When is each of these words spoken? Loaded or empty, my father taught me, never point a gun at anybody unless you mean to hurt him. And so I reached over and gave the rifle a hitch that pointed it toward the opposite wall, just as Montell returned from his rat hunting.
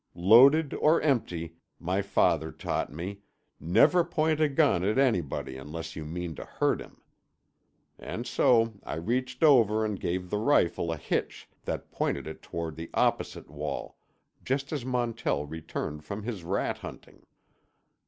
Loaded 0.15 0.73
or 0.73 0.99
empty, 1.03 1.57
my 1.79 2.01
father 2.01 2.51
taught 2.51 2.91
me, 2.91 3.19
never 3.59 4.03
point 4.03 4.39
a 4.39 4.49
gun 4.49 4.83
at 4.83 4.97
anybody 4.97 5.57
unless 5.57 5.95
you 5.95 6.05
mean 6.07 6.33
to 6.33 6.43
hurt 6.43 6.81
him. 6.81 7.01
And 7.99 8.25
so 8.25 8.79
I 8.83 8.95
reached 8.95 9.43
over 9.43 9.85
and 9.85 9.99
gave 9.99 10.31
the 10.31 10.39
rifle 10.39 10.91
a 10.91 10.97
hitch 10.97 11.47
that 11.65 11.91
pointed 11.91 12.25
it 12.25 12.41
toward 12.41 12.77
the 12.77 12.89
opposite 12.95 13.47
wall, 13.51 13.95
just 14.43 14.73
as 14.73 14.83
Montell 14.83 15.45
returned 15.45 16.03
from 16.03 16.23
his 16.23 16.43
rat 16.43 16.79
hunting. 16.79 17.27